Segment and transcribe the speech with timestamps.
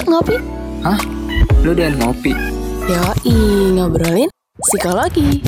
[0.00, 0.36] Yuk ngopi.
[0.80, 0.96] Hah?
[1.60, 2.32] Lu dan ngopi?
[2.88, 3.36] Yoi,
[3.76, 5.44] ngobrolin psikologi.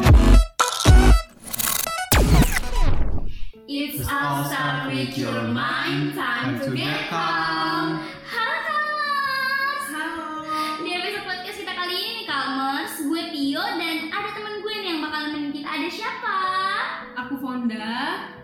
[3.64, 8.04] It's start with your mind, time to get calm.
[8.28, 9.84] Halo Kalmers.
[9.88, 10.44] Halo.
[10.84, 14.88] Di episode podcast kita kali ini nih Kalmers, gue Tio dan ada teman gue nih
[14.92, 15.68] yang bakal nemenin kita.
[15.80, 16.51] Ada siapa?
[17.42, 17.90] Fonda.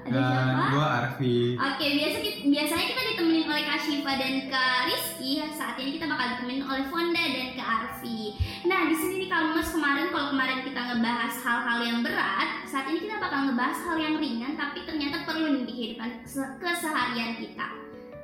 [0.03, 0.65] Ada Dan siapa?
[0.75, 1.37] gue Arfi.
[1.55, 5.33] Oke, biasa kita, biasanya kita ditemenin oleh Kak Syifa dan Kak Rizky.
[5.55, 8.35] Saat ini kita bakal ditemenin oleh Fonda dan Kak Arfi.
[8.67, 12.99] Nah, di sini nih Kalmers kemarin kalau kemarin kita ngebahas hal-hal yang berat, saat ini
[12.99, 17.69] kita bakal ngebahas hal yang ringan tapi ternyata perlu nih di kehidupan se- keseharian kita.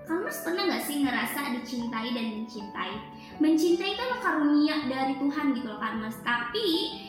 [0.04, 2.92] Kalmers pernah nggak sih ngerasa dicintai dan mencintai?
[3.42, 6.22] Mencintai itu adalah karunia dari Tuhan gitu loh Kalmers.
[6.22, 6.68] Tapi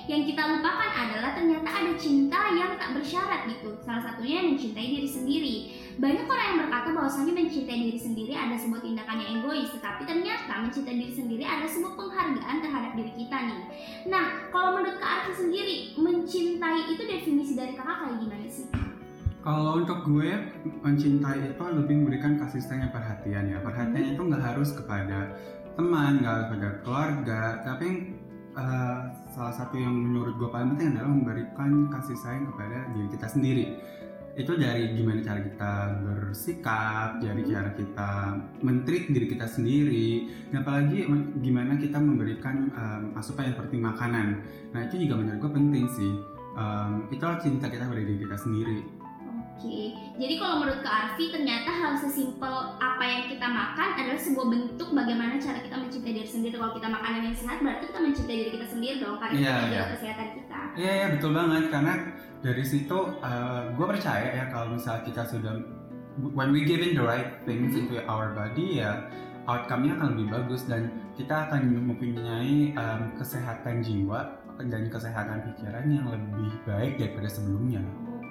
[0.10, 3.78] yang kita lupakan adalah ternyata ada cinta yang tak bersyarat gitu.
[3.86, 5.56] Salah satunya mencintai diri sendiri.
[6.02, 10.54] Banyak orang yang berkata bahwasanya mencintai diri sendiri ada sebuah tindakan yang egois, tetapi ternyata
[10.66, 13.62] mencintai diri sendiri ada sebuah penghargaan terhadap diri kita nih.
[14.10, 18.68] Nah, kalau menurut Kak Arfi sendiri, mencintai itu definisi dari kakak kayak gimana sih?
[19.46, 20.34] Kalau untuk gue
[20.82, 23.62] mencintai itu lebih memberikan kasih sayang perhatian ya.
[23.62, 25.38] Perhatian itu nggak harus kepada
[25.76, 27.87] teman, nggak harus kepada keluarga, tapi
[28.55, 28.98] eh,
[29.35, 33.65] salah satu yang menurut gue paling penting adalah memberikan kasih sayang kepada diri kita sendiri.
[34.35, 35.71] Itu dari gimana cara kita
[36.03, 38.09] bersikap, dari cara kita
[38.59, 41.07] mentreat diri kita sendiri, dan apalagi
[41.40, 44.27] gimana kita memberikan em, asupan yang seperti makanan.
[44.76, 46.13] Nah itu juga menurut gue penting sih.
[46.59, 48.84] Em, itulah cinta kita pada diri kita sendiri.
[49.56, 54.48] Oke, jadi kalau menurut Kak Arfi ternyata hal sesimpel apa yang kita makan adalah sebuah
[54.52, 56.60] bentuk bagaimana cara kita mencintai diri sendiri.
[56.60, 59.56] Kalau kita makanan yang sehat berarti kita mencintai diri kita sendiri dong karena Iya, kita
[59.56, 59.72] iya.
[59.72, 60.60] jaga kesehatan kita.
[60.76, 61.94] Iya ya betul banget karena
[62.44, 63.00] dari situ
[63.72, 65.53] gue percaya ya kalau misalnya kita sudah
[66.36, 67.80] when we giving the right things Mhm.
[67.80, 69.08] into our body ya
[69.48, 76.06] outcome-nya akan lebih bagus dan kita akan mempunyai em, kesehatan jiwa dan kesehatan pikiran yang
[76.06, 77.80] lebih baik daripada sebelumnya.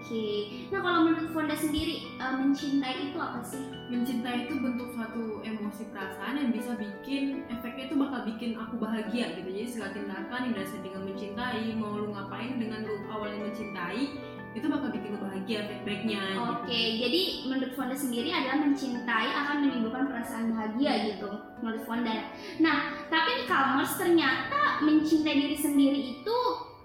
[0.04, 3.72] Oke, nah kalau menurut Fonda sendiri eh, mencintai itu apa sih?
[3.88, 9.32] Mencintai itu bentuk suatu emosi perasaan yang bisa bikin efeknya itu bakal bikin aku bahagia
[9.32, 9.48] gitu.
[9.48, 14.12] Jadi segala tindakan yang dasar dengan mencintai, mau lu ngapain dengan lu awalnya mencintai,
[14.52, 16.20] itu bakal bikin lu bahagia efek baiknya.
[16.52, 17.08] Oke, gitu.
[17.08, 21.32] jadi menurut Fonda sendiri adalah mencintai akan menimbulkan perasaan bahagia gitu
[21.64, 22.28] menurut Fonda.
[22.60, 26.38] Nah, tapi di Kalmers ternyata mencintai diri sendiri itu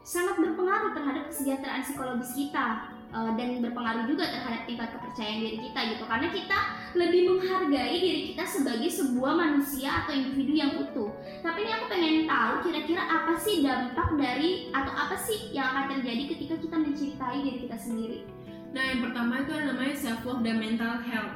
[0.07, 5.79] sangat berpengaruh terhadap kesejahteraan psikologis kita eh, dan berpengaruh juga terhadap tingkat kepercayaan diri kita
[5.95, 6.57] gitu karena kita
[6.97, 11.13] lebih menghargai diri kita sebagai sebuah manusia atau individu yang utuh.
[11.45, 15.99] Tapi ini aku pengen tahu kira-kira apa sih dampak dari atau apa sih yang akan
[15.99, 18.19] terjadi ketika kita mencintai diri kita sendiri?
[18.73, 21.35] Nah yang pertama itu ada namanya self love dan mental health.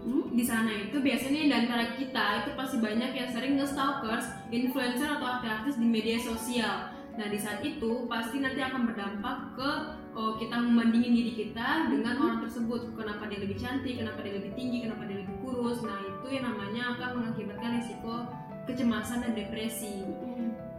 [0.00, 0.32] Hmm?
[0.32, 5.26] di sana itu biasanya di antara kita itu pasti banyak yang sering nge-stalkers, influencer atau
[5.26, 6.88] artis-artis di media sosial.
[7.18, 9.70] Nah di saat itu pasti nanti akan berdampak ke
[10.14, 12.94] oh, kita membandingin diri kita dengan orang tersebut.
[12.94, 15.82] Kenapa dia lebih cantik, kenapa dia lebih tinggi, kenapa dia lebih kurus.
[15.82, 18.14] Nah itu yang namanya akan mengakibatkan risiko
[18.68, 20.06] kecemasan dan depresi.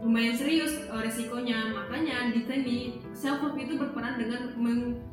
[0.02, 1.70] Lumayan serius eh, resikonya.
[1.70, 2.78] Makanya di sini
[3.12, 5.11] self love itu berperan dengan meng-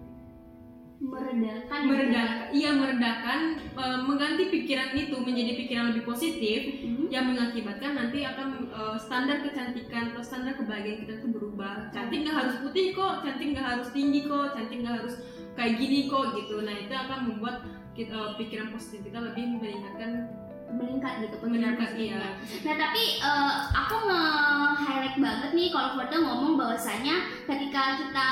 [1.00, 3.40] meredakan meredakan iya meredakan
[3.72, 6.60] e, mengganti pikiran itu menjadi pikiran lebih positif
[7.10, 7.16] Hmm?
[7.16, 11.90] yang mengakibatkan nanti akan e, standar kecantikan atau standar kebahagiaan kita itu berubah.
[11.90, 15.16] Cantik nggak harus putih kok cantik nggak harus tinggi kok cantik nggak harus
[15.58, 16.62] kayak gini kok gitu.
[16.62, 17.66] Nah itu akan membuat
[17.98, 20.30] kita, e, pikiran positif kita lebih meningkatkan.
[20.70, 22.38] Meningkat gitu meningkat iya.
[22.62, 28.28] Nah tapi eh, aku nge-highlight banget nih kalau Fonda ngomong bahwasanya ketika kita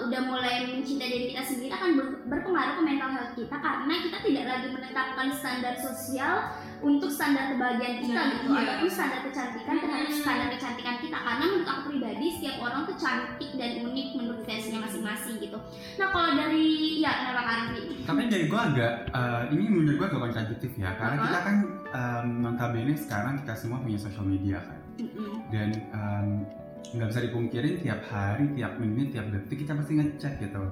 [0.00, 4.18] udah mulai mencintai diri kita sendiri akan ber- berpengaruh ke mental health kita karena kita
[4.20, 6.34] tidak lagi menetapkan standar sosial
[6.80, 8.60] untuk standar kebahagiaan kita Nah, gitu iya.
[8.60, 10.20] ataupun standar kecantikan terhadap Hmm.
[10.20, 14.80] standar kecantikan kita karena menurut aku pribadi setiap orang tuh cantik dan unik menurut versinya
[14.82, 15.58] masing-masing gitu.
[15.94, 16.66] Nah kalau dari
[16.98, 17.82] ya kenapa Arfi?
[18.02, 21.26] Tapi dari gue agak eh, ini menurut gue agak kontradiktif ya karena Uh-huh.
[21.26, 21.56] kita kan
[21.88, 24.80] em, notabene sekarang kita semua punya social media kan.
[24.94, 25.42] Mm-mm.
[25.48, 26.26] dan em,
[26.92, 30.62] nggak bisa dipungkirin tiap hari, tiap menit, tiap detik kita pasti ngecek gitu.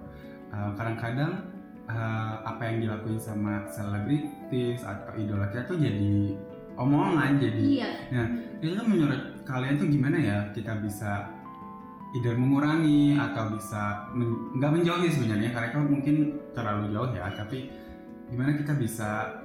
[0.50, 1.32] Eh, Kadang-kadang
[1.82, 6.36] eh, apa yang dilakuin sama selebritis atau idola kita tuh jadi
[6.74, 7.90] omongan, jadi Iya.
[8.58, 11.26] itu tuh menurut kalian tuh gimana ya kita bisa
[12.14, 16.14] either mengurangi atau bisa men- nggak menjauhi sebenarnya karena itu mungkin
[16.52, 17.68] terlalu jauh ya tapi
[18.30, 19.40] gimana kita bisa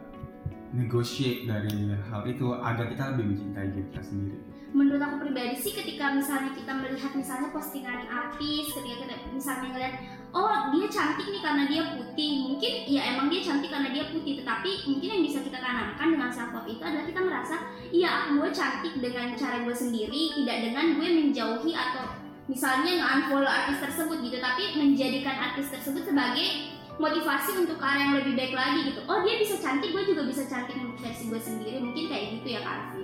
[0.71, 4.39] negotiate dari hal itu agar kita lebih mencintai diri kita sendiri
[4.75, 9.93] menurut aku pribadi sih ketika misalnya kita melihat misalnya postingan artis ketika kita misalnya ngeliat
[10.35, 12.33] oh dia cantik nih karena dia putih.
[12.51, 14.43] Mungkin ya emang dia cantik karena dia putih.
[14.43, 17.55] Tetapi mungkin yang bisa kita tanamkan dengan self love itu adalah kita merasa
[17.89, 22.05] iya gue cantik dengan cara gue sendiri tidak dengan gue menjauhi atau
[22.47, 24.37] misalnya nge-unfollow artis tersebut gitu.
[24.43, 29.01] Tapi menjadikan artis tersebut sebagai motivasi untuk arah yang lebih baik lagi gitu.
[29.05, 31.77] Oh dia bisa cantik gue juga bisa cantik menurut versi gue sendiri.
[31.79, 32.99] Mungkin kayak gitu ya Kak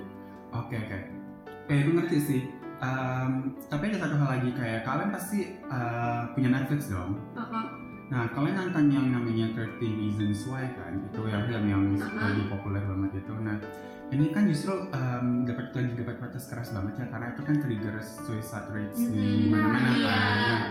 [0.54, 1.13] Oke oke.
[1.74, 2.42] Eh gue ngerti sih.
[2.78, 3.32] Em,
[3.66, 7.16] tapi ada satu hal lagi kayak kalian pasti eh, punya Netflix dong.
[7.34, 7.66] Uh-uh.
[8.12, 11.02] Nah kalian nonton yang namanya 30 Reasons Why kan?
[11.02, 12.20] Itu yang film yang Uh-huh.
[12.20, 13.34] lagi populer banget itu.
[13.34, 13.58] Nah
[14.12, 17.96] ini kan justru em, dapat lagi dapat protes keras banget ya karena itu kan trigger
[17.98, 19.50] suicide rates di Mhm.
[19.50, 20.06] mana-mana Iya.
[20.06, 20.36] kan.
[20.38, 20.64] Nah,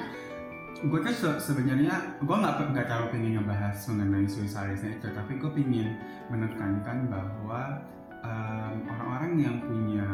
[0.84, 5.50] gue tuh se- sebenarnya gue nggak nggak terlalu pengen ngebahas mengenai suicide itu, tapi gue
[5.50, 5.88] pengen
[6.28, 7.80] menekankan bahwa
[8.20, 10.06] em, orang-orang yang punya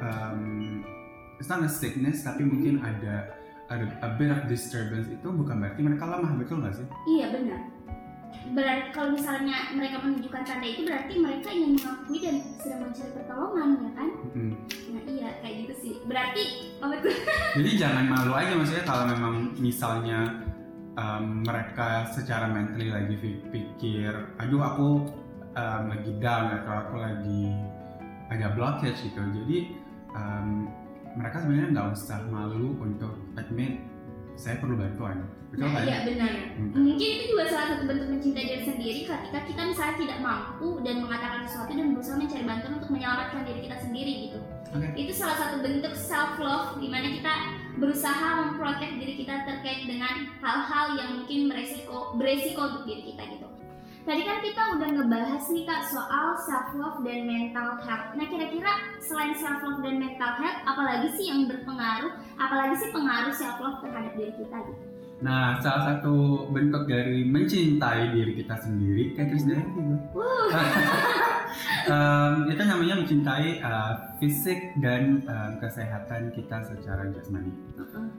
[0.00, 0.82] em,
[1.40, 3.32] it's not a sickness tapi mungkin ada
[3.70, 6.86] ada a bit of disturbance itu bukan berarti mereka lemah betul nggak sih?
[7.06, 7.60] Iya benar.
[8.50, 13.68] Berarti kalau misalnya mereka menunjukkan tanda itu berarti mereka ingin mengakui dan sedang mencari pertolongan
[13.78, 14.08] ya kan?
[14.34, 14.54] Mm.
[14.90, 15.94] Nah iya kayak gitu sih.
[16.02, 16.44] Berarti
[16.82, 17.14] tuh?
[17.62, 20.20] Jadi jangan malu aja maksudnya kalau memang misalnya
[20.98, 23.14] em, mereka secara mentally lagi
[23.54, 24.12] pikir,
[24.42, 24.88] aduh aku
[25.54, 27.54] em, lagi down atau aku lagi
[28.30, 29.20] ada blockage gitu.
[29.42, 29.58] Jadi
[30.14, 30.68] em,
[31.18, 33.82] mereka sebenarnya nggak usah malu untuk admit
[34.38, 35.26] saya perlu bantuan.
[35.50, 35.82] Betul Nah kan?
[35.82, 36.32] iya benar.
[36.54, 36.70] Hmm.
[36.78, 40.96] Mungkin itu juga salah satu bentuk mencintai diri sendiri ketika kita misalnya tidak mampu dan
[41.02, 44.38] mengatakan sesuatu dan berusaha mencari bantuan untuk menyelamatkan diri kita sendiri gitu.
[44.70, 44.86] Oke.
[44.94, 47.34] Itu salah satu bentuk self love di mana kita
[47.82, 53.49] berusaha memprotek diri kita terkait dengan hal-hal yang mungkin beresiko beresiko untuk diri kita gitu.
[54.10, 58.10] Tadi kan kita udah ngebahas nih kak soal self love dan mental health.
[58.18, 63.30] Nah kira-kira selain self love dan mental health, apalagi sih yang berpengaruh, apalagi sih pengaruh
[63.30, 64.82] self love terhadap diri kita gitu?
[65.22, 69.94] Nah, salah satu bentuk dari mencintai diri kita sendiri, kayak Chris Dayanti gue.
[71.90, 77.54] Em, itu namanya mencintai uh, fisik dan uh, kesehatan kita secara jasmani.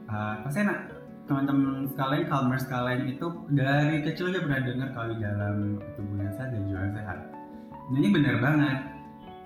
[0.08, 5.18] Uh, pasti enak teman-teman sekalian, calmers sekalian itu dari kecil aja pernah dengar kalau di
[5.22, 5.56] dalam
[5.94, 7.18] tubuh yang sehat dan jiwa yang sehat.
[7.90, 8.78] Nah, ini benar banget.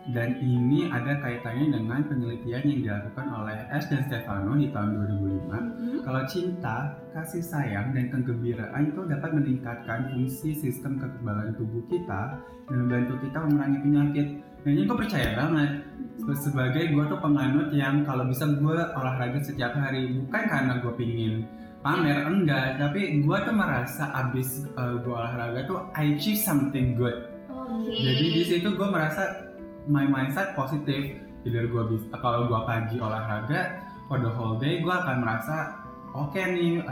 [0.07, 6.07] Dan ini ada kaitannya dengan penelitian yang dilakukan oleh Ash dan Stefano di tahun 2005
[6.07, 12.39] kalau cinta, kasih sayang, dan kegembiraan itu dapat meningkatkan fungsi sistem kekebalan tubuh kita
[12.71, 14.27] dan membantu kita memerangi penyakit.
[14.63, 15.71] Nah ini gue percaya banget
[16.17, 20.93] Se- sebagai gue tuh penganut yang kalau bisa gue olahraga setiap hari bukan karena gue
[20.95, 21.47] pingin
[21.87, 22.83] pamer enggak.
[22.83, 27.31] Tapi gue tuh merasa abis uh, gue olahraga tuh I achieve something good.
[27.47, 27.95] Oke.
[27.95, 29.47] jadi di situ gue merasa
[29.87, 31.15] my mindset positif.
[31.47, 35.79] Either gue bisa kalau gue pagi olahraga for the whole day gue akan merasa
[36.11, 36.83] oke nih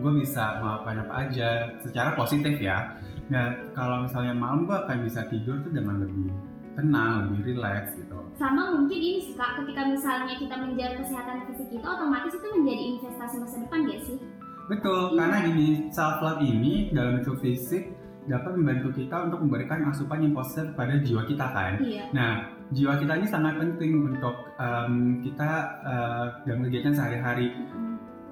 [0.00, 1.48] gue bisa melakukan apa aja.
[1.84, 2.96] Secara positif ya.
[3.28, 6.32] Nah kalau misalnya malam gue akan bisa tidur tuh dengan lebih
[6.72, 8.16] tenang lebih relax gitu.
[8.38, 12.82] Sama mungkin ini sih kak ketika misalnya kita menjaga kesehatan fisik kita otomatis itu menjadi
[12.96, 14.18] investasi masa depan gak sih
[14.68, 15.18] betul Iya.
[15.18, 17.88] karena gini self love ini dalam bentuk fisik
[18.24, 22.32] dapat membantu kita untuk memberikan asupan yang positif pada jiwa kita kan iya Nah,
[22.68, 24.92] jiwa kita ini sangat penting untuk em,
[25.24, 25.50] kita
[25.82, 27.48] eh, dalam kegiatan sehari-hari.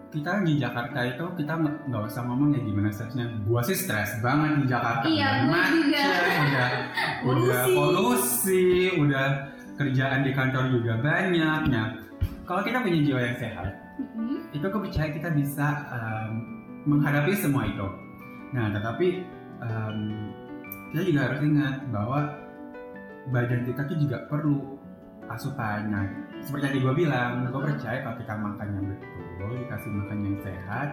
[0.06, 1.56] Kita di Jakarta itu kita
[1.88, 3.26] nggak usah ngomong ya gimana stresnya.
[3.44, 5.04] Gua sih stres banget di Jakarta.
[5.04, 6.68] Iya, udah macet, udah
[7.26, 7.74] udah Polusi.
[7.74, 8.64] polusi,
[8.96, 9.26] udah
[9.74, 11.60] kerjaan di kantor juga banyak.
[11.68, 11.86] Nah,
[12.44, 14.52] kalau kita punya jiwa yang sehat, Mm-mm.
[14.52, 16.32] itu aku percaya kita bisa em,
[16.84, 17.86] menghadapi semua itu.
[18.52, 19.24] Nah, tetapi
[19.64, 19.98] em,
[20.92, 22.20] kita juga harus ingat bahwa
[23.32, 24.76] badan kita tuh juga perlu
[25.32, 25.90] asupan.
[25.90, 26.04] Nah,
[26.44, 30.88] seperti tadi gue bilang, gue percaya kalau kita makan yang betul, dikasih makan yang sehat,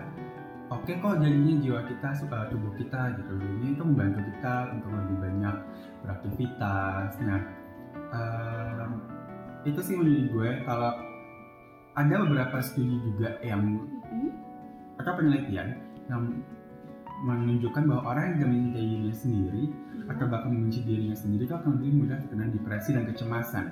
[0.74, 3.34] oke kok jadinya jiwa kita, suka tubuh kita gitu.
[3.38, 5.56] Jadi itu membantu kita untuk lebih banyak
[6.08, 7.10] beraktivitas.
[7.22, 7.42] Nah,
[8.16, 8.92] em,
[9.68, 11.13] itu sih menurut gue kalau
[11.94, 13.62] ada beberapa studi juga yang
[14.10, 14.32] Mm-mm.
[14.98, 15.78] atau penelitian
[16.10, 16.22] yang
[17.24, 19.64] menunjukkan bahwa orang yang mencintai dirinya sendiri
[20.12, 23.66] atau bahkan membenci dirinya sendiri itu akan lebih mudah terkena depresi dan kecemasan.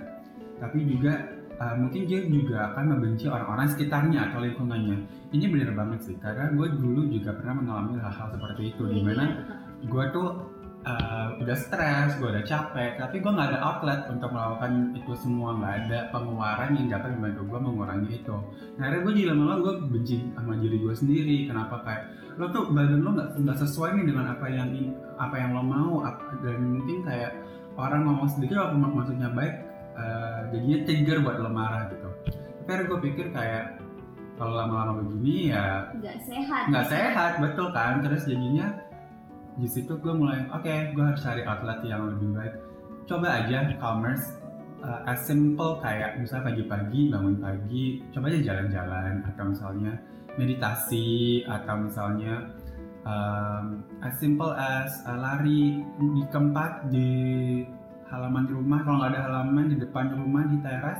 [0.62, 1.14] Tapi juga
[1.60, 5.04] uh, mungkin dia juga akan membenci orang-orang sekitarnya atau lingkungannya.
[5.36, 9.02] Ini benar banget sih, karena gue dulu juga pernah mengalami hal-hal seperti itu, Iya, di
[9.04, 9.36] mana iya,
[9.84, 10.28] gue tuh
[10.86, 15.58] uh, udah stres, gue udah capek, tapi gue nggak ada outlet untuk melakukan itu semua,
[15.58, 18.38] nggak ada pengeluaran yang dapat membantu gue mengurangi itu.
[18.78, 21.38] Nah, akhirnya gue jadi lama-lama gue benci sama diri gue sendiri.
[21.46, 22.04] Kenapa kayak
[22.40, 24.70] lo tuh badan lo nggak sesuai nih dengan apa yang
[25.22, 25.94] apa yang lo mau,
[26.42, 27.32] dan mungkin kayak
[27.78, 29.56] orang ngomong sedikit apa mak- maksudnya baik,
[29.96, 32.10] uh, jadinya trigger buat lo marah gitu.
[32.62, 33.66] Tapi akhirnya gue pikir kayak
[34.40, 38.74] kalau lama-lama begini ya nggak sehat nggak sehat betul kan terus jadinya
[39.62, 42.56] di situ gue mulai oke gue harus cari outlet yang lebih baik.
[43.06, 44.42] Coba aja commerce
[44.82, 49.94] uh, as simple kayak misalnya pagi-pagi bangun pagi coba aja jalan-jalan atau misalnya
[50.42, 52.50] meditasi atau misalnya
[53.06, 57.10] um, as simple as uh, lari di tempat di
[58.10, 61.00] halaman rumah kalau nggak ada halaman di depan rumah di teras.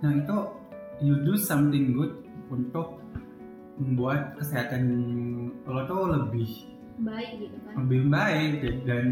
[0.00, 0.36] Nah itu
[1.04, 3.04] you do something good untuk
[3.78, 4.82] membuat kesehatan
[5.62, 8.52] lo tuh lebih baik gitu kan lebih baik
[8.86, 9.04] dan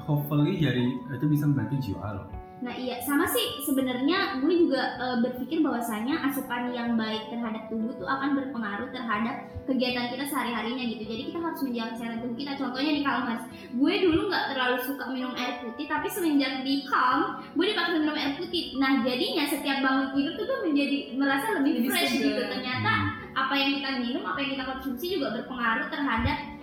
[0.00, 2.24] hopefully jadi itu bisa membantu jiwa lo
[2.56, 7.92] Nah iya sama sih sebenarnya gue juga e, berpikir bahwasanya asupan yang baik terhadap tubuh
[8.00, 11.04] tuh akan berpengaruh terhadap kegiatan kita sehari-harinya gitu.
[11.04, 12.52] Jadi kita harus menjaga kesehatan tubuh kita.
[12.56, 13.44] Contohnya nih kalau mas,
[13.76, 18.16] gue dulu nggak terlalu suka minum air putih, tapi semenjak di Calm, gue dipaksa minum
[18.16, 18.64] air putih.
[18.80, 22.40] Nah jadinya setiap bangun tidur tuh gue menjadi merasa lebih Lebih fresh gitu.
[22.40, 22.92] Ternyata
[23.36, 26.55] apa yang kita minum, apa yang kita konsumsi juga berpengaruh terhadap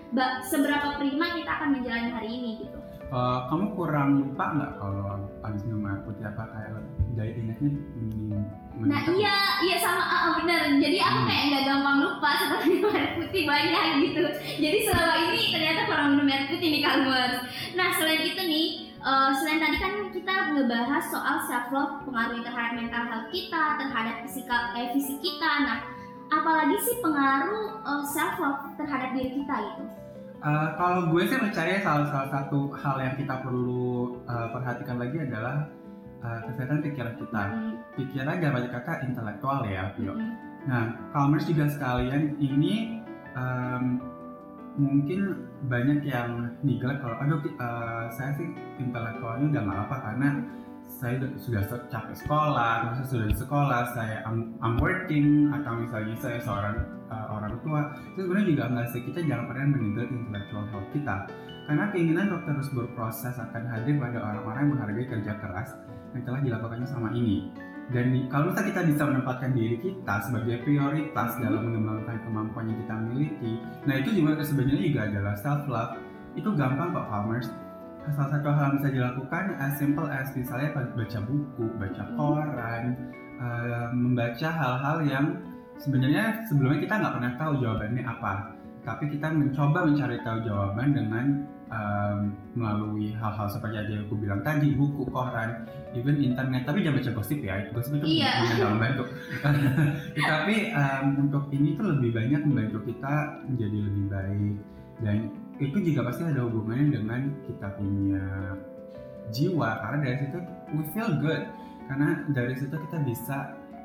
[0.45, 2.77] seberapa prima kita akan menjalani hari ini gitu.
[3.13, 6.81] Eh, kamu kurang lupa nggak kalau habis minum air putih apa kayak
[7.13, 7.69] dari ingatnya
[8.73, 10.81] Nah iya, iya sama ah, bener.
[10.81, 11.29] Jadi aku Hmm.
[11.29, 14.23] kayak nggak gampang lupa setelah minum air putih banyak gitu.
[14.57, 17.37] Jadi selama ini ternyata kurang minum air putih nih Kalmers.
[17.77, 18.67] Nah selain itu nih,
[18.97, 24.15] eh, selain tadi kan kita ngebahas soal self love pengaruh terhadap mental health kita, terhadap
[24.25, 25.51] fisikal eh, fisik kita.
[25.69, 25.79] Nah
[26.33, 27.77] apalagi sih pengaruh
[28.09, 29.85] self love terhadap diri kita gitu?
[30.43, 35.15] Eh, kalau gue sih percaya salah, salah satu hal yang kita perlu eh, perhatikan lagi
[35.23, 35.71] adalah
[36.19, 37.43] eh, kesehatan pikiran kita.
[37.47, 40.11] Hmm, Pikiran dapat kata intelektual ya, Pio.
[40.11, 40.31] hmm.
[40.67, 43.03] Nah, Calmers juga sekalian ini
[43.35, 43.99] em,
[44.79, 48.51] mungkin banyak yang neglect kalau aduh eh, saya sih
[48.83, 50.29] intelektualnya udah nggak apa karena
[50.99, 56.15] saya udah- sudah capek sekolah, masa sudah di sekolah, saya I'm, I'm working atau misalnya
[56.17, 56.75] saya seorang
[57.09, 57.81] eh, orang tua,
[58.13, 61.15] itu sebenarnya juga nggak sih kita jangan pernah meninggal intellectual health kita.
[61.63, 65.69] Karena keinginan untuk terus berproses akan hadir pada orang-orang yang menghargai kerja keras
[66.11, 67.47] yang telah dilakukannya selama ini.
[67.91, 72.79] Dan di- kalau misalnya kita bisa menempatkan diri kita sebagai prioritas dalam mengembangkan kemampuan yang
[72.79, 75.99] kita miliki nah itu juga sebenarnya juga adalah self love
[76.33, 77.51] itu gampang kok farmers
[78.11, 82.83] salah satu hal yang bisa dilakukan as simple as misalnya baca buku baca koran
[83.39, 85.25] eh, membaca hal-hal yang
[85.79, 88.33] sebenarnya sebelumnya kita nggak pernah tahu jawabannya apa.
[88.83, 91.25] Tapi kita mencoba mencari tahu jawaban dengan
[91.71, 95.63] em, melalui hal-hal seperti yang aku bilang tadi buku koran
[95.95, 96.67] even internet.
[96.67, 99.03] Tapi jangan baca gosip ya gosip itu bukan dalam membantu
[100.19, 103.15] tapi em, untuk ini tuh lebih banyak membantu kita
[103.47, 104.55] menjadi lebih baik
[104.99, 105.17] dan
[105.61, 108.23] itu juga pasti ada hubungannya dengan kita punya
[109.29, 109.69] jiwa.
[109.81, 110.39] Karena dari situ
[110.73, 111.43] we feel good.
[111.85, 113.37] Karena dari situ kita bisa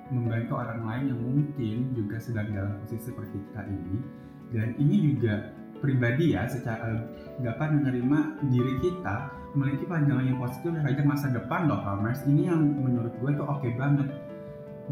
[0.09, 3.97] membantu orang lain yang mungkin juga sedang dalam posisi seperti kita ini.
[4.49, 7.05] Dan ini juga pribadi ya secara
[7.45, 12.61] dapat menerima diri kita memiliki pandangan yang positif terhadap masa depan loh Palmers ini yang
[12.61, 14.09] menurut gue tuh oke banget.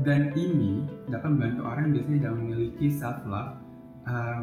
[0.05, 3.57] Dan ini dapat membantu orang yang biasanya dalam memiliki self love
[4.05, 4.36] um,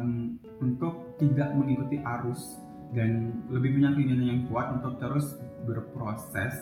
[0.74, 2.58] untuk tidak mengikuti arus
[2.94, 6.52] dan lebih punya keinginan yang kuat untuk terus berproses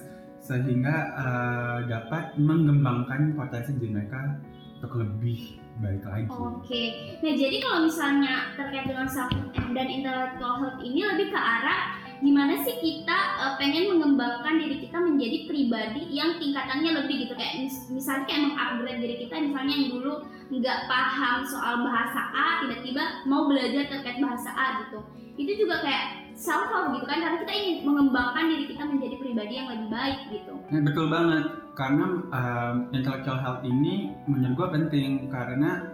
[0.43, 4.37] sehingga uh, dapat mengembangkan potensi diri mereka
[4.83, 6.27] untuk lebih baik lagi.
[6.29, 6.83] Oke,
[7.23, 12.55] nah jadi kalau misalnya terkait dengan self dan intellectual health ini lebih ke arah gimana
[12.63, 17.35] sih kita eh, pengen mengembangkan diri kita menjadi pribadi yang tingkatannya lebih gitu?
[17.35, 20.15] Kayak mis- misalnya kayak mengupgrade diri kita misalnya yang dulu
[20.53, 25.03] nggak paham soal bahasa A tiba-tiba mau belajar terkait bahasa A gitu.
[25.35, 29.53] Itu juga kayak self love gitu kan karena kita ingin mengembangkan diri kita menjadi pribadi
[29.59, 30.55] yang lebih baik gitu.
[30.71, 31.45] Nah, betul banget.
[31.73, 35.33] Karena um, intellectual health ini menurut gue penting.
[35.33, 35.89] Karena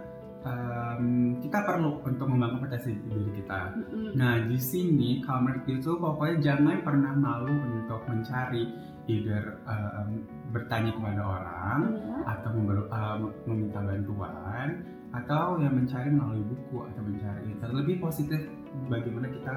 [0.45, 3.75] um, kita perlu untuk membangun potensi diri kita.
[3.75, 4.15] Mm-mm.
[4.15, 8.63] Nah di sini Calmer itu pokoknya jangan pernah malu untuk mencari
[9.09, 10.21] either um,
[10.53, 12.17] bertanya kepada orang Iya.
[12.37, 14.69] atau member- um, meminta bantuan
[15.09, 18.37] atau yang mencari melalui buku atau mencari terlebih positif
[18.85, 19.55] bagaimana kita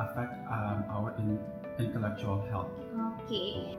[0.00, 1.44] affect um, our in-
[1.76, 2.72] intellectual health.
[2.96, 3.76] Oke.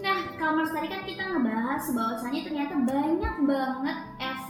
[0.00, 3.98] Nah, kalau Mas tadi kan kita ngebahas bahwasanya ternyata banyak banget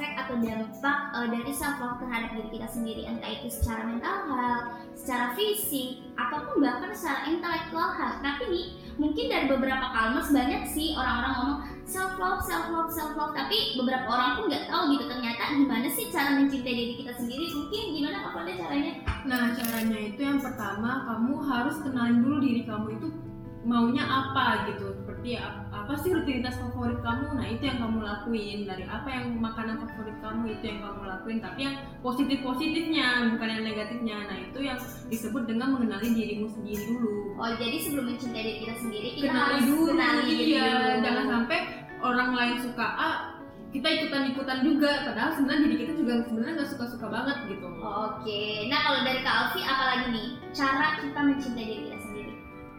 [0.00, 4.16] efek atau dampak eh, dari self love terhadap diri kita sendiri, entah itu secara mental
[4.32, 4.66] health,
[4.96, 8.24] secara fisik, ataupun bahkan secara intelektual health.
[8.24, 8.66] Tapi nih,
[8.96, 13.36] mungkin dari beberapa kalmas banyak sih orang-orang ngomong self love, self love, self love.
[13.36, 17.44] Tapi beberapa orang pun nggak tahu gitu ternyata gimana sih cara mencintai diri kita sendiri.
[17.52, 18.92] Mungkin gimana Kak Fonda caranya?
[19.28, 23.08] Nah, caranya itu yang pertama kamu harus kenalin dulu diri kamu itu
[23.60, 24.96] maunya apa gitu.
[24.96, 27.36] Seperti ap- apa sih rutinitas favorit kamu?
[27.36, 28.58] Nah, itu yang kamu lakuin.
[28.64, 33.64] Dari apa yang makanan favorit kamu itu yang kamu lakuin, tapi yang positif-positifnya, bukan yang
[33.64, 34.16] negatifnya.
[34.24, 37.36] Nah, itu yang disebut dengan mengenali dirimu sendiri dulu.
[37.36, 39.84] Oh, jadi sebelum mencintai diri kita sendiri, kita Kenali harus dulu.
[39.92, 41.04] kenali iya dulu.
[41.04, 41.58] jangan sampai
[42.00, 43.10] orang lain suka A
[43.70, 47.68] kita ikutan ikutan juga padahal sebenarnya diri kita juga sebenarnya nggak suka suka banget gitu
[47.78, 51.99] Oke, nah kalau dari Kak Alfi apalagi nih cara kita mencintai diri kita?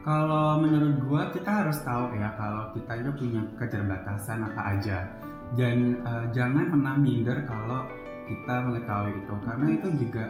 [0.01, 5.05] Kalau menurut gua kita harus tahu ya kalau kita itu punya keterbatasan apa aja.
[5.53, 7.85] Dan eh, jangan pernah minder kalau
[8.25, 9.33] kita mengetahui itu.
[9.45, 10.25] Karena itu juga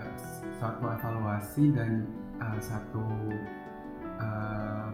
[0.59, 2.03] suatu evaluasi dan
[2.43, 3.05] eh, satu
[4.19, 4.93] em,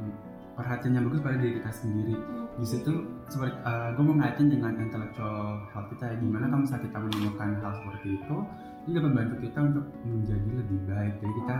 [0.53, 2.15] perhatian yang bagus pada diri kita sendiri.
[2.57, 2.93] Di situ
[3.29, 3.57] seperti
[3.97, 8.07] gue mau ngaitin dengan intellectual health kita ya gimana kalau misalnya kita menemukan hal seperti
[8.17, 8.37] itu
[8.87, 11.13] itu dapat membantu kita untuk menjadi lebih baik.
[11.19, 11.59] Jadi kita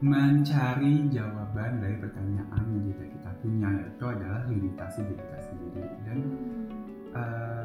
[0.00, 5.84] mencari jawaban dari pertanyaan yang kita kita punya yaitu adalah limitasi diri kita sendiri.
[6.08, 6.18] Dan
[7.12, 7.64] eh,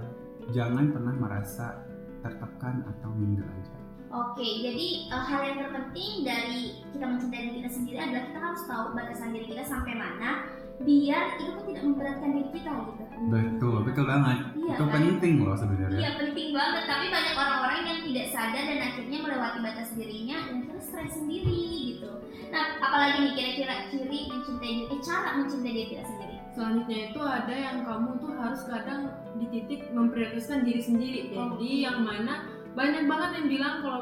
[0.52, 1.80] jangan pernah merasa
[2.20, 3.80] tertekan atau minder aja.
[4.12, 8.62] Oke, jadi eh, hal yang terpenting dari kita mencintai diri kita sendiri adalah kita harus
[8.68, 13.04] tahu batasan diri kita sampai mana biar itu tuh tidak memberatkan diri kita gitu.
[13.28, 14.94] betul betul banget Iya, itu kan?
[14.94, 19.60] penting loh sebenarnya Iya penting banget, tapi banyak orang-orang yang tidak sadar dan akhirnya melewati
[19.60, 21.60] batas dirinya dan terus stres sendiri
[21.96, 22.12] gitu.
[22.48, 26.36] Nah, apalagi nih kira-kira ciri mencintai diri, eh, cara mencintai diri kita sendiri.
[26.50, 29.02] selanjutnya itu ada yang kamu tuh harus kadang
[29.36, 34.02] di titik memprioritaskan diri sendiri jadi yang mana banyak banget yang bilang kalau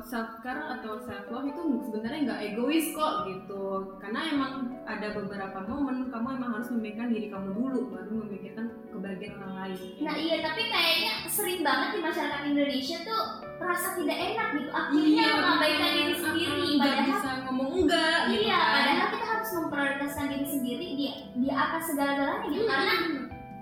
[0.00, 3.62] self care atau self love itu sebenarnya nggak egois kok gitu
[3.98, 4.52] karena emang
[4.84, 9.78] ada beberapa momen kamu emang harus memikirkan diri kamu dulu baru memikirkan kebahagiaan orang lain
[10.00, 13.22] Nah iya, tapi kayaknya sering banget di masyarakat Indonesia tuh
[13.60, 14.70] rasa tidak enak gitu.
[14.72, 16.68] Akhirnya Iya, mengabaikan diri sendiri.
[16.74, 18.72] nggak Padahal bisa ngomong enggak gitu iya, kan.
[18.72, 21.06] padahal kita harus memprioritaskan diri sendiri di
[21.36, 22.64] di atas segala-galanya gitu.
[22.64, 22.72] Hmm.
[22.72, 22.94] Karena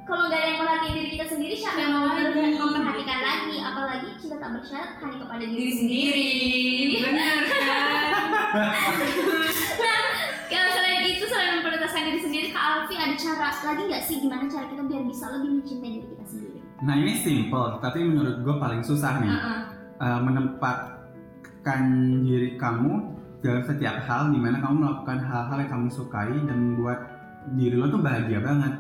[0.08, 3.60] kalau nggak ada yang merhatiin diri kita sendiri, siapa yang mau memperhatikan lagi?
[3.60, 6.08] Apalagi cinta tak bersyarat hanya kepada diri, diri sendiri.
[6.08, 8.24] sendiri benar kan
[10.48, 14.48] Kalau selain itu, selain memprioritaskan diri sendiri, Kak Alfi ada cara lagi nggak sih gimana
[14.48, 16.56] cara kita biar bisa lebih mencintai diri kita sendiri?
[16.78, 19.60] nah ini simple tapi menurut gue paling susah nih Heeh.
[19.98, 21.82] uh, menempatkan
[22.22, 27.18] diri kamu dalam setiap hal di mana kamu melakukan hal-hal yang kamu sukai dan membuat
[27.54, 28.72] diri lo tuh bahagia banget.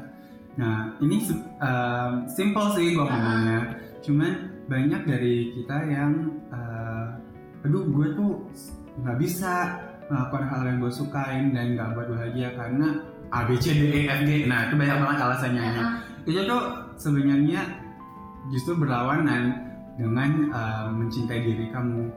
[0.58, 1.22] Nah ini
[1.62, 4.32] um, simple sih gue ngomongnya, cuman
[4.66, 7.14] banyak dari kita yang, uh,
[7.62, 8.42] aduh gue tuh
[8.98, 9.78] nggak bisa
[10.10, 14.00] melakukan hal yang gue sukain dan nggak buat bahagia karena A B C D E
[14.10, 14.50] F G.
[14.50, 15.62] Nah itu banyak banget alasannya.
[15.62, 15.90] Heeh.
[16.26, 16.62] Itu tuh
[16.98, 17.60] sebenarnya
[18.50, 22.10] justru berlawanan dengan uh, mencintai diri kamu.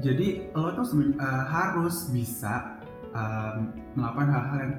[0.00, 0.88] Jadi lo tuh
[1.20, 2.80] uh, harus bisa
[3.12, 4.74] um, melakukan hal-hal yang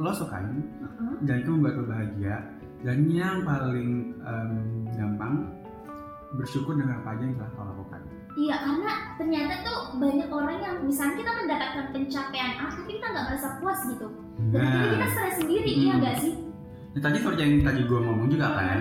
[0.00, 1.12] lo sukain Heeh.
[1.28, 2.36] dan itu membuat lo bahagia.
[2.80, 4.52] Dan yang paling um,
[4.96, 5.52] gampang
[6.32, 8.00] bersyukur dengan apa aja yang telah kau lakukan.
[8.38, 13.26] Iya karena ternyata tuh banyak orang yang misalnya kita mendapatkan pencapaian A tapi kita nggak
[13.28, 14.06] merasa puas gitu.
[14.54, 15.82] Dan akhirnya kita stres sendiri, Hmm.
[15.84, 16.32] iya nggak sih?
[16.90, 18.78] Nah, tadi seperti yang tadi gue ngomong juga kan,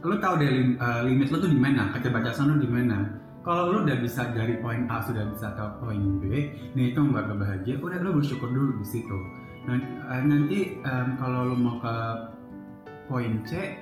[0.00, 2.98] lo tau deh lim- uh, limit lo tuh di mana, keterbatasan lo di mana.
[3.44, 6.24] Kalau lo udah bisa dari poin A sudah bisa ke poin B,
[6.72, 7.76] nah itu membuat lo bahagia.
[7.76, 9.18] Udah lo bersyukur dulu di situ.
[9.64, 11.96] Nah, uh, nanti um, kalau lo mau ke
[13.08, 13.76] poin C,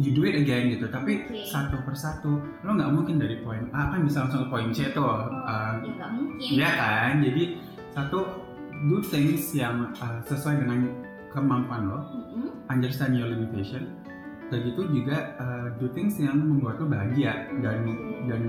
[0.00, 0.88] you do it again gitu.
[0.88, 1.44] Tapi Oke.
[1.44, 5.04] satu persatu, lo nggak mungkin dari poin A kan bisa langsung ke poin C tuh.
[5.04, 6.48] Oh, Uh, ya nggak mungkin.
[6.56, 7.12] Iya kan?
[7.20, 7.42] Jadi
[7.92, 8.20] satu
[8.86, 10.86] do things yang uh, sesuai dengan
[11.34, 12.48] kemampuan lo Mm-mm.
[12.70, 13.90] understand your limitation
[14.48, 17.84] dan itu juga uh, do things yang membuat lo bahagia dan
[18.30, 18.42] dan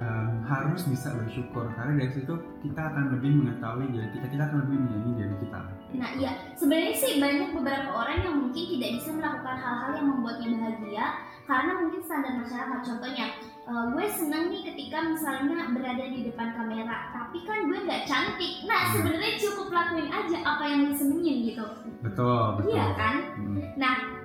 [0.00, 2.34] um, harus bisa bersyukur karena dari situ
[2.64, 5.60] kita akan lebih mengetahui diri kita kita akan lebih menyayangi diri kita
[5.90, 10.48] Nah iya, sebenarnya sih banyak beberapa orang yang mungkin tidak bisa melakukan hal-hal yang membuatnya
[10.54, 11.04] bahagia
[11.50, 12.80] karena mungkin standar masyarakat.
[12.86, 13.26] Contohnya,
[13.66, 18.62] eh, gue seneng nih ketika misalnya berada di depan kamera, tapi kan gue nggak cantik.
[18.70, 18.92] Nah Hmm.
[18.94, 21.66] sebenarnya cukup lakuin aja apa yang disenengin gitu.
[22.06, 23.16] betul betul Iya kan?
[23.34, 23.58] Hmm.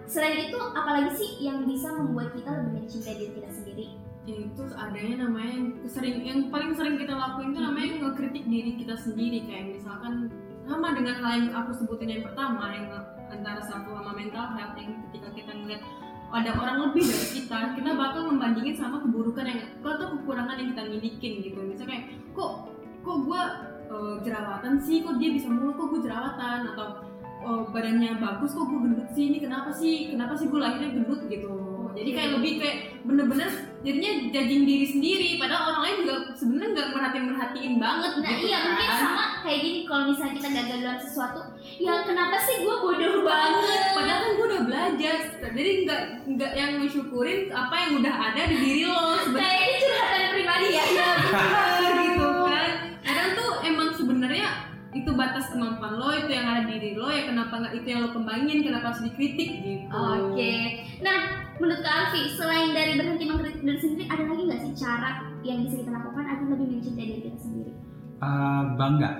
[0.06, 3.86] Selain itu, apalagi sih yang bisa membuat kita lebih mencintai diri kita sendiri?
[4.26, 8.96] Itu adanya namanya yang sering yang paling sering kita lakuin itu namanya ngekritik diri kita
[8.98, 9.46] sendiri.
[9.46, 10.34] Kayak misalkan
[10.66, 12.90] sama dengan hal yang aku sebutin yang pertama yang
[13.30, 15.82] antara satu sama mental health yang ketika kita ngeliat
[16.34, 20.84] ada orang lebih dari kita kita bakal membandingin sama keburukan yang atau kekurangan yang kita
[20.90, 21.60] milikin gitu.
[21.62, 22.52] Misalnya kayak kok
[23.06, 23.44] kok gue
[24.26, 25.06] jerawatan sih?
[25.06, 26.74] Kok dia bisa mulu kok gue jerawatan?
[26.74, 26.88] Atau
[27.46, 29.30] oh, badannya bagus kok gue gendut sih?
[29.30, 30.10] Ini kenapa sih?
[30.12, 31.22] Kenapa sih gue lahirnya gendut?
[31.30, 31.65] gitu
[31.96, 36.90] jadi kayak lebih kayak bener-bener jadinya judging diri sendiri padahal orang lain juga sebenarnya nggak
[36.92, 38.66] merhatiin merhatiin banget Nah gitu iya kan.
[38.68, 41.40] mungkin sama kayak gini kalau misalnya kita gagal dalam sesuatu,
[41.78, 43.82] ya kenapa sih gue bodoh banget?
[43.94, 48.56] padahal kan gue udah belajar jadi nggak nggak yang mensyukurin apa yang udah ada di
[48.58, 50.84] diri lo sebenarnya Kayak ini curhatan pribadi ya.
[50.90, 52.72] bener gitu kan
[53.06, 54.48] kadang tuh emang sebenarnya
[54.96, 58.00] itu batas kemampuan lo itu yang ada di diri lo ya kenapa nggak itu yang
[58.08, 59.92] lo kembangin kenapa harus dikritik gitu.
[59.92, 60.56] Oke.
[61.04, 65.10] Nah, menurut Kak Alfi, selain dari berhenti mengkritik diri sendiri, ada lagi nggak sih cara
[65.44, 67.72] yang bisa kita lakukan agar lebih mencintai diri kita sendiri?
[68.24, 69.12] Uh, bangga.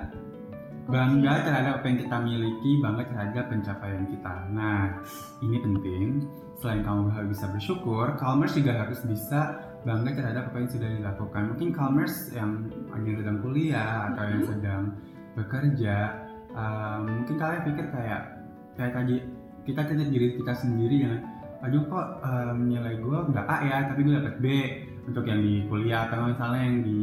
[0.86, 4.36] Bangga terhadap apa yang kita miliki bangga terhadap pencapaian kita.
[4.56, 5.04] Nah
[5.44, 6.24] ini penting.
[6.56, 11.42] Selain kamu harus bisa bersyukur Calmers juga harus bisa bangga terhadap apa yang sudah dilakukan.
[11.52, 14.84] Mungkin Calmers yang yang sedang kuliah atau yang sedang
[15.36, 15.96] bekerja
[16.56, 18.22] uh, mungkin kalian pikir kayak
[18.80, 19.16] kayak tadi
[19.66, 21.16] kita lihat diri kita sendiri yang
[21.64, 24.46] aduh kok um, nilai gue nggak A ya tapi gue dapet B
[25.06, 27.02] untuk yang di kuliah atau misalnya yang di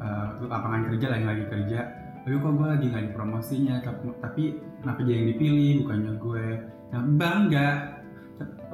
[0.00, 1.80] uh, lapangan kerja yang lagi kerja.
[2.24, 4.42] Aduh kok gue lagi nggak dipromosinya tapi, tapi
[4.80, 6.46] kenapa dia yang dipilih bukannya gue
[6.92, 7.68] nah bangga.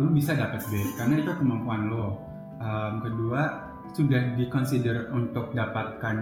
[0.01, 2.19] Lu bisa dapet B karena itu kemampuan lo.
[2.61, 6.17] Um, kedua sudah dikonsider untuk dapatkan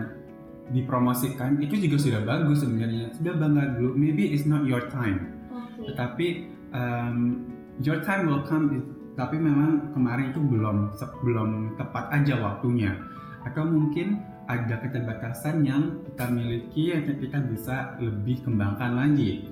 [0.72, 3.12] dipromosikan itu juga sudah bagus sebenarnya.
[3.16, 3.96] Sudah bangga dulu.
[3.96, 5.38] Maybe it's not your time.
[5.78, 5.94] Oke.
[5.94, 6.26] tetapi
[6.74, 7.48] um,
[7.80, 8.82] your time will come
[9.18, 10.94] tapi memang kemarin itu belum
[11.26, 12.94] belum tepat aja waktunya.
[13.42, 19.44] Atau mungkin ada keterbatasan yang kita miliki yang kita bisa lebih kembangkan lagi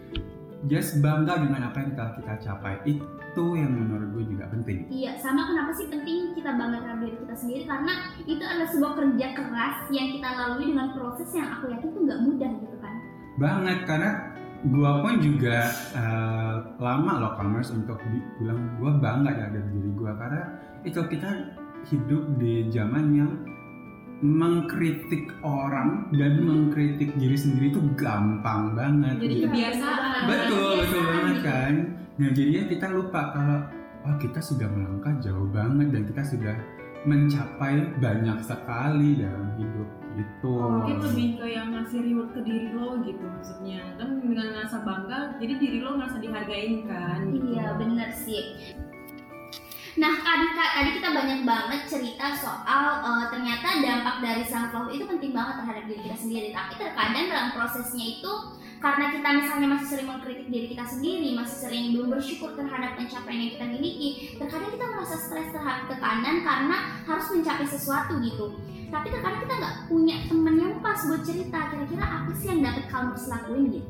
[0.67, 2.75] just bangga dengan apa yang telah kita capai.
[2.87, 4.89] Itu yang menurut gue juga penting.
[4.89, 7.63] Iya, sama kenapa sih penting kita bangga terhadap diri kita sendiri?
[7.69, 7.93] Karena
[8.25, 12.21] itu adalah sebuah kerja keras yang kita lalui dengan proses yang aku yakin itu nggak
[12.25, 12.95] mudah gitu kan.
[13.37, 14.11] banget karena
[14.73, 20.17] gua pun juga eh, lama loh commerce untuk bi- bilang gua bangga terhadap diri gua.
[20.17, 20.43] Karena
[20.89, 21.31] itu kita
[21.93, 23.31] hidup di zaman yang
[24.25, 29.45] mengkritik orang dan mengkritik diri sendiri itu gampang banget jadi gitu.
[29.49, 31.45] kebiasaan betul betul Kebiasaan banget gitu.
[31.45, 31.75] kan
[32.17, 33.59] nah jadinya kita lupa kalau
[34.09, 36.57] oh kita sudah melangkah jauh banget dan kita sudah
[37.07, 42.97] mencapai banyak sekali dalam hidup gitu mungkin lebih ke yang ngasih reward ke diri lo
[43.05, 47.53] gitu maksudnya kan dengan ngerasa bangga jadi diri lo ngerasa dihargain kan gitu.
[47.53, 48.45] Iya, bener sih.
[49.97, 55.09] Nah, tadi, tadi kita banyak banget cerita soal eh, ternyata dampak dari self love itu
[55.09, 56.49] penting banget terhadap diri kita sendiri.
[56.53, 58.33] Tapi terkadang dalam prosesnya itu
[58.77, 63.41] karena kita misalnya masih sering mengkritik diri kita sendiri, masih sering belum bersyukur terhadap pencapaian
[63.41, 66.77] yang kita miliki, terkadang kita merasa stres terhadap tekanan karena
[67.09, 68.47] harus mencapai sesuatu gitu.
[68.93, 71.73] Tapi terkadang kita nggak punya teman yang pas buat cerita.
[71.73, 73.89] Kira-kira apa sih yang dapat kamu lakuin gitu?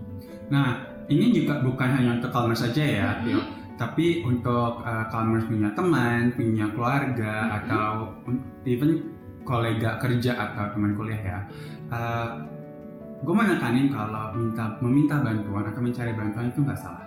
[0.54, 3.22] Nah, ini juga bukan hanya untuk Calmers saja ya, Mhm.
[3.26, 3.65] Tio.
[3.76, 7.52] Tapi untuk uh, Calmers punya teman, punya keluarga, Mhm.
[7.60, 7.88] atau
[8.24, 9.04] un- even
[9.44, 11.38] kolega kerja atau teman kuliah ya.
[13.16, 17.06] gue menekanin kalau minta meminta bantuan atau mencari bantuan itu nggak salah.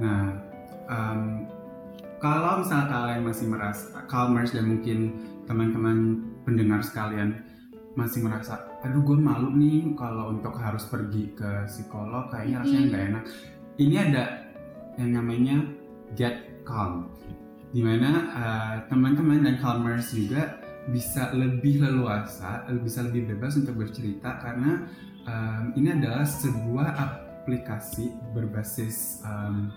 [0.00, 0.32] Nah,
[0.88, 1.44] em,
[2.16, 5.12] kalau misalnya kalian masih merasa Calmers dan mungkin
[5.44, 7.36] teman-teman pendengar sekalian
[7.94, 12.88] masih merasa, aduh gue malu nih kalau untuk harus pergi ke psikolog, kayaknya rasanya Mm.
[12.88, 13.24] nggak enak.
[13.76, 14.24] Ini ada
[14.96, 15.56] yang namanya
[16.14, 17.10] Get Calm,
[17.74, 24.38] di mana eh, teman-teman dan Calmers juga bisa lebih leluasa, bisa lebih bebas untuk bercerita
[24.38, 24.86] karena
[25.26, 29.74] em, ini adalah sebuah aplikasi berbasis em,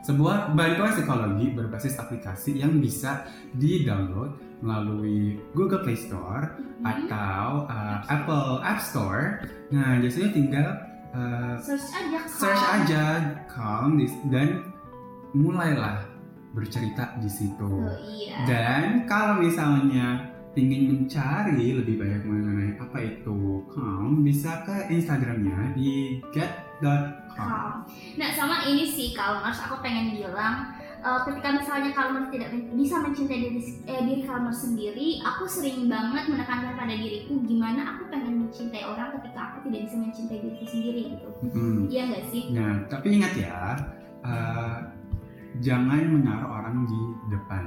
[0.00, 8.64] sebuah bantuan psikologi berbasis aplikasi yang bisa di-download melalui Google Play Store atau uh, Apple
[8.64, 9.44] App Store.
[9.68, 10.68] Nah, biasanya tinggal
[11.12, 12.18] uh, Search aja.
[12.24, 12.72] search Calm.
[12.80, 13.04] aja
[13.52, 13.90] Calm
[14.32, 14.69] dan
[15.34, 16.06] mulailah
[16.50, 17.70] bercerita di situ.
[17.70, 18.42] Oh, iya.
[18.46, 26.18] Dan kalau misalnya ingin mencari lebih banyak mengenai apa itu Calm, bisa ke Instagramnya di.
[26.80, 27.84] Calm.
[28.16, 30.72] Nah sama ini sih Kalmers aku pengen bilang
[31.04, 36.32] eh, ketika misalnya Kalmers tidak bisa mencintai diri eh, diri Kalmers sendiri, aku sering banget
[36.32, 41.02] menekankan pada diriku gimana aku pengen mencintai orang ketika aku tidak bisa mencintai diriku sendiri
[41.14, 41.28] gitu.
[41.52, 41.80] Mm.
[41.92, 42.42] Iya nggak sih?
[42.56, 43.60] Nah, tapi ingat ya,
[44.24, 44.76] uh,
[45.58, 47.00] jangan menaruh orang di
[47.34, 47.66] depan.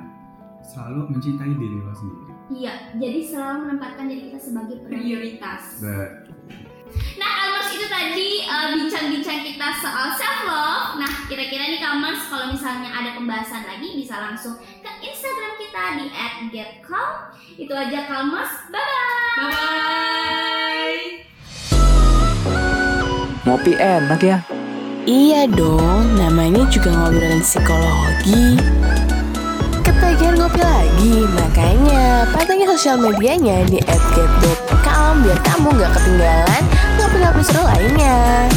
[0.63, 2.31] Selalu mencintai diri lo sendiri.
[2.55, 2.73] Iya.
[2.95, 5.83] Jadi selalu menempatkan diri kita sebagai prioritas.
[5.83, 6.31] But,
[7.17, 11.01] Nah, Kalmers itu tadi eh, bincang-bincang kita soal self love.
[11.01, 16.05] Nah, kira-kira nih Kalmers kalau misalnya ada pembahasan lagi bisa langsung ke Instagram kita di
[16.53, 17.33] @getcalm.
[17.57, 18.53] Itu aja Kalmers.
[18.69, 19.37] Bye bye.
[19.41, 21.01] bye bye
[23.43, 24.62] Ngopi enak ya.
[25.03, 28.55] Iya dong, namanya juga ngobrolin psikologi.
[29.83, 36.63] Ketagihan ngopi lagi, makanya pantengin sosial medianya di @get.calm biar kamu gak ketinggalan
[36.95, 38.47] ngopi-ngopi seru lainnya.